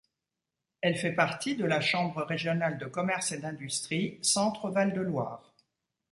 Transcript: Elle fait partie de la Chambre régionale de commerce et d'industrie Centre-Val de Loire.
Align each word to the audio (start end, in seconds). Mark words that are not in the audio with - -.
Elle 0.81 0.95
fait 0.97 1.11
partie 1.11 1.55
de 1.55 1.63
la 1.63 1.79
Chambre 1.79 2.23
régionale 2.23 2.79
de 2.79 2.87
commerce 2.87 3.33
et 3.33 3.37
d'industrie 3.37 4.17
Centre-Val 4.23 4.93
de 4.93 5.01
Loire. 5.01 5.53